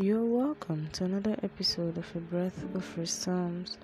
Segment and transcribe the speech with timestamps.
[0.00, 3.78] You're welcome to another episode of A Breath of Fresh Psalms.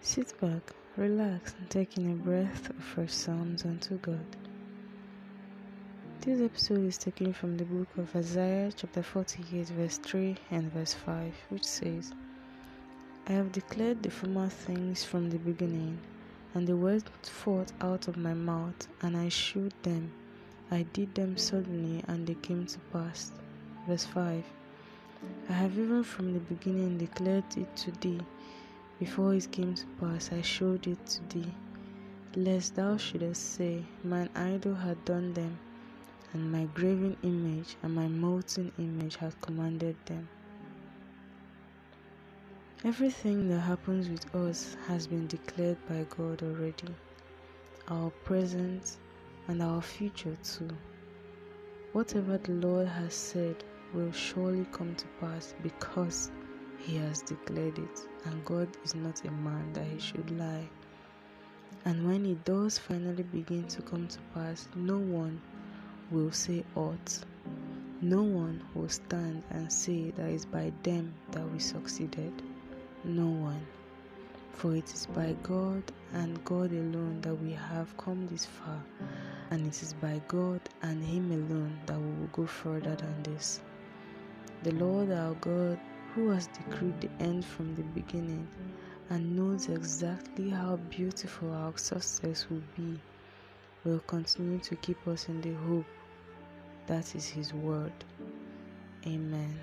[0.00, 4.26] Sit back, relax, and take in a breath of Fresh Psalms unto God.
[6.22, 10.94] This episode is taken from the book of Isaiah, chapter 48, verse 3 and verse
[10.94, 12.14] 5, which says,
[13.28, 16.00] I have declared the former things from the beginning,
[16.54, 20.10] and the words forth out of my mouth, and I shewed them.
[20.72, 23.30] I did them suddenly, and they came to pass.
[23.86, 24.59] Verse 5 I
[25.60, 28.18] have even from the beginning declared it to thee.
[28.98, 31.52] Before it came to pass, I showed it to thee.
[32.34, 35.58] Lest thou shouldest say, Mine idol had done them,
[36.32, 40.26] and my graven image and my molten image had commanded them.
[42.82, 46.94] Everything that happens with us has been declared by God already.
[47.88, 48.96] Our present
[49.46, 50.70] and our future too.
[51.92, 56.30] Whatever the Lord has said will surely come to pass because
[56.78, 60.68] he has declared it, and God is not a man that he should lie.
[61.84, 65.40] And when it does finally begin to come to pass, no one
[66.10, 67.20] will say aught.
[68.00, 72.32] No one will stand and say that it's by them that we succeeded.
[73.04, 73.66] No one.
[74.54, 75.82] For it is by God
[76.12, 78.82] and God alone that we have come this far,
[79.50, 83.60] and it is by God and Him alone that we will go further than this.
[84.62, 85.78] The Lord our God,
[86.14, 88.46] who has decreed the end from the beginning
[89.08, 93.00] and knows exactly how beautiful our success will be,
[93.84, 95.86] will continue to keep us in the hope
[96.86, 97.92] that is His word.
[99.06, 99.58] Amen.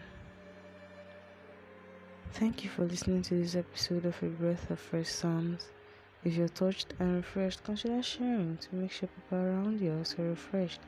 [2.31, 5.67] Thank you for listening to this episode of A Breath of Fresh Psalms.
[6.23, 10.23] If you're touched and refreshed, consider sharing to make sure people around you are also
[10.23, 10.81] refreshed.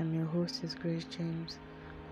[0.00, 1.58] I'm your host, is Grace James.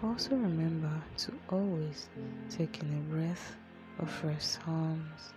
[0.03, 2.09] Also remember to always
[2.51, 3.57] take in a breath
[3.99, 5.33] of fresh psalms.